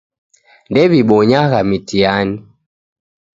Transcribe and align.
Ndew'ibonyagha 0.69 1.59
mitihani 1.69 2.37